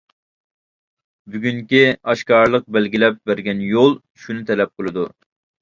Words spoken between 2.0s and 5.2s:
ئاشكارىلىق بەلگىلەپ بەرگەن يول شۇنى تەلەپ قىلىدۇ.